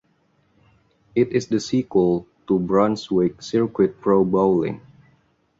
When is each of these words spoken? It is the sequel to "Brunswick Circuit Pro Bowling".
It 1.13 1.31
is 1.31 1.45
the 1.45 1.59
sequel 1.59 2.25
to 2.47 2.57
"Brunswick 2.57 3.39
Circuit 3.39 4.01
Pro 4.01 4.25
Bowling". 4.25 4.81